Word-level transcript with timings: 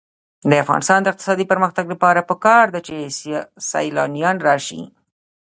د 0.49 0.51
افغانستان 0.63 0.99
د 1.01 1.07
اقتصادي 1.11 1.45
پرمختګ 1.51 1.85
لپاره 1.93 2.27
پکار 2.29 2.65
ده 2.73 2.79
چې 2.87 2.95
سیلانیان 3.69 4.37
راشي. 4.47 4.81